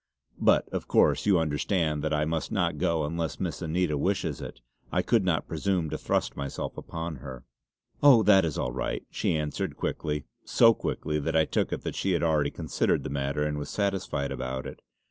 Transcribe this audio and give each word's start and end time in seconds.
But 0.39 0.67
of 0.69 0.87
course 0.87 1.27
you 1.27 1.37
understand 1.37 2.03
that 2.03 2.11
I 2.11 2.25
must 2.25 2.51
not 2.51 2.79
go 2.79 3.03
unless 3.05 3.39
Miss 3.39 3.61
Anita 3.61 3.99
wishes 3.99 4.41
it. 4.41 4.59
I 4.91 5.03
could 5.03 5.23
not 5.23 5.47
presume 5.47 5.91
to 5.91 5.97
thrust 5.99 6.35
myself 6.35 6.75
upon 6.75 7.17
her." 7.17 7.45
"Oh 8.01 8.23
that 8.23 8.43
is 8.43 8.57
all 8.57 8.71
right!" 8.71 9.05
she 9.11 9.37
answered 9.37 9.77
quickly, 9.77 10.23
so 10.43 10.73
quickly 10.73 11.19
that 11.19 11.35
I 11.35 11.45
took 11.45 11.71
it 11.71 11.83
that 11.83 11.93
she 11.93 12.13
had 12.13 12.23
already 12.23 12.49
considered 12.49 13.03
the 13.03 13.11
matter 13.11 13.43
and 13.43 13.59
was 13.59 13.69
satisfied 13.69 14.31
about 14.31 14.65
it. 14.65 14.81